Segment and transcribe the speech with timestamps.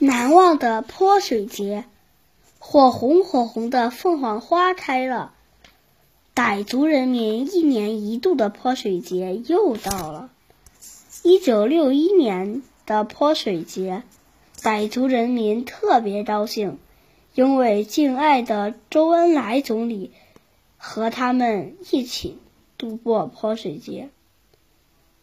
[0.00, 1.84] 难忘的泼水节，
[2.60, 5.34] 火红火红的凤凰花开了。
[6.36, 10.30] 傣族人民一年一度的泼水节又到了。
[11.24, 14.04] 一九六一年的泼水节，
[14.60, 16.78] 傣族人民特别高兴，
[17.34, 20.12] 因为敬爱的周恩来总理
[20.76, 22.38] 和他们一起
[22.76, 24.10] 度过泼水节。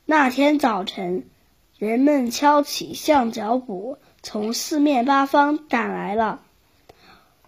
[0.04, 1.24] 那天早晨，
[1.78, 3.98] 人们敲起象脚鼓。
[4.26, 6.42] 从四面八方赶来了。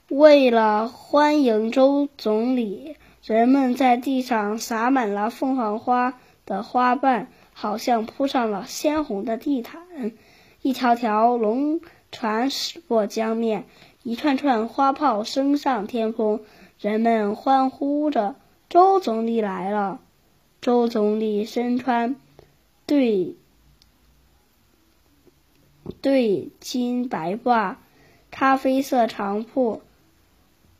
[0.09, 10.11] 为了欢迎周总理，人们在地上撒满了凤凰花的花瓣，好像铺上了鲜红的地毯。
[10.61, 11.81] 一条条龙
[12.11, 13.65] 船驶过江面，
[14.03, 16.41] 一串串花炮升上天空，
[16.79, 18.35] 人们欢呼着
[18.69, 19.99] ：“周总理来了！”
[20.61, 22.15] 周总理身穿
[22.85, 23.35] 对。
[26.01, 27.75] 对襟白褂，
[28.31, 29.81] 咖啡色长裤，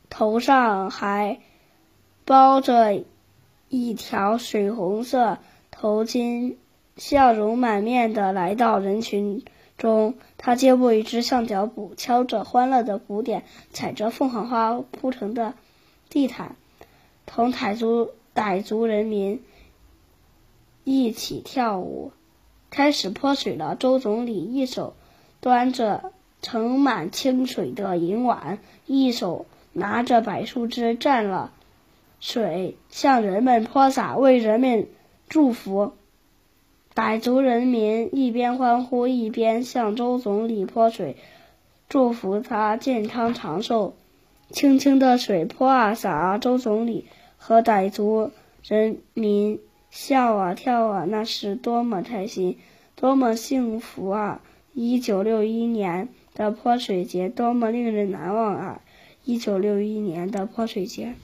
[0.10, 1.40] 头上还
[2.26, 3.04] 包着
[3.70, 5.40] 一条水红色
[5.72, 6.56] 头巾，
[6.96, 9.44] 笑容满面的来到人群
[9.78, 10.16] 中。
[10.38, 15.54] 他接过一只象脚鼓，敲着欢乐的鼓点，踩着凤凰花铺成的
[16.10, 16.56] 地毯，
[17.26, 19.44] 同傣族傣族人民
[20.84, 22.12] 一起跳舞。
[22.70, 23.76] 开始泼水了。
[23.76, 24.94] 周总理一手
[25.48, 31.54] 端着盛满清水的银碗，一手拿着柏树枝蘸了
[32.20, 34.90] 水，向人们泼洒，为人们
[35.30, 35.94] 祝福。
[36.94, 41.16] 傣族人民一边欢呼，一边向周总理泼水，
[41.88, 43.96] 祝福他健康长寿。
[44.50, 47.06] 清清的水泼啊洒啊，周总理
[47.38, 48.32] 和傣族
[48.68, 49.62] 人民。
[49.90, 52.58] 笑啊跳啊，那是多么开心，
[52.98, 54.42] 多么幸福啊！
[54.80, 58.82] 一九六一年的泼水节，多么令人难忘啊！
[59.26, 61.16] 一九六一年的泼水节。